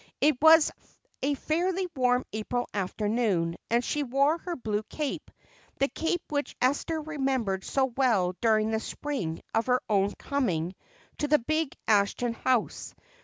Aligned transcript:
It 0.19 0.35
was 0.41 0.71
a 1.21 1.35
fairly 1.35 1.87
warm 1.95 2.25
April 2.33 2.67
afternoon 2.73 3.55
and 3.69 3.85
she 3.85 4.01
wore 4.01 4.39
her 4.39 4.55
blue 4.55 4.81
cape, 4.89 5.29
the 5.77 5.89
cape 5.89 6.23
which 6.29 6.55
Esther 6.59 6.99
remembered 6.99 7.63
so 7.63 7.85
well 7.85 8.33
during 8.41 8.71
the 8.71 8.79
spring 8.79 9.41
of 9.53 9.67
her 9.67 9.79
own 9.87 10.11
coming 10.15 10.73
to 11.19 11.27
the 11.27 11.37
big 11.37 11.75
Ashton 11.87 12.33
house. 12.33 12.95